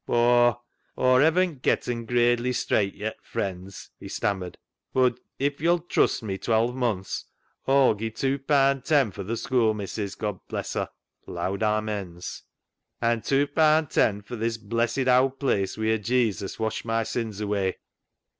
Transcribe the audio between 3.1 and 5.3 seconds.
friends," he stammered," bud